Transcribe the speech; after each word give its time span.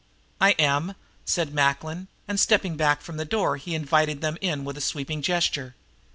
"I 0.39 0.53
am," 0.53 0.95
said 1.25 1.53
Macklin, 1.53 2.07
and, 2.27 2.39
stepping 2.39 2.75
back 2.75 3.03
from 3.03 3.19
his 3.19 3.27
door, 3.27 3.57
he 3.57 3.75
invited 3.75 4.19
them 4.21 4.39
in 4.41 4.63
with 4.63 4.75
a 4.75 4.81
sweeping 4.81 5.21
gesture. 5.21 5.75